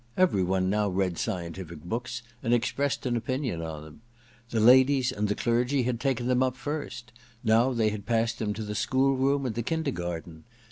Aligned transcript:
Every 0.17 0.41
one 0.41 0.67
now 0.67 0.89
read 0.89 1.19
scientific 1.19 1.83
books 1.83 2.23
and 2.41 2.55
expressed 2.55 3.05
an 3.05 3.15
opinion 3.15 3.61
on 3.61 3.83
them. 3.83 4.01
The 4.49 4.59
ladies 4.59 5.11
and 5.11 5.27
the 5.27 5.35
clergy 5.35 5.83
had 5.83 5.99
taken 5.99 6.25
them 6.25 6.41
up 6.41 6.55
first; 6.55 7.11
now 7.43 7.71
they 7.71 7.89
had 7.89 8.07
passed 8.07 8.39
to 8.39 8.45
the 8.47 8.73
schoolroom 8.73 9.45
and 9.45 9.53
the 9.53 9.61
kindergarten. 9.61 10.45